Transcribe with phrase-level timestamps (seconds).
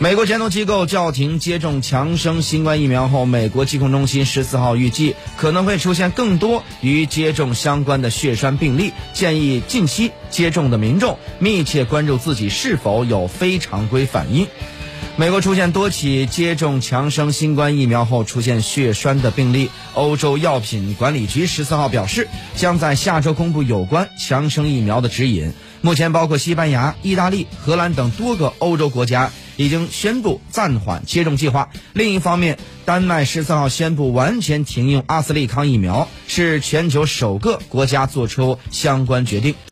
[0.00, 14.46] 美国监督机构叫停接种强生新冠疫苗后，美国疾控中心十四号预计可能会出现更多与接种相关的血栓病例，建议近期接种的民众密切关注自己是否有非常规反应。
[15.16, 25.52] 美国出现多起接种强生新冠疫苗后出现血栓的病例，欧洲药品管理局十四号表示，将在下周公布有关强生疫苗的指引。
[25.80, 31.68] 目前，包括西班牙、意大利、荷兰等多个欧洲国家已经宣布暂缓接种计划。
[31.92, 39.54] 另一方面，丹麦十四号宣布完全停用阿斯利康疫苗，是全球首个国家做出相关决定。